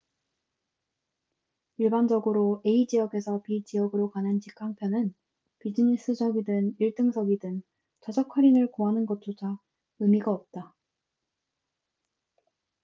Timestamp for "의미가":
9.99-10.31